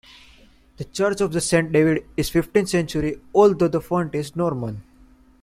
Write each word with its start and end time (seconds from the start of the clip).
The 0.77 0.85
church 0.85 1.21
of 1.21 1.43
Saint 1.43 1.71
David 1.71 2.07
is 2.17 2.27
fifteenth 2.31 2.69
century, 2.69 3.21
although 3.35 3.67
the 3.67 3.79
font 3.81 4.15
is 4.15 4.35
Norman. 4.35 4.81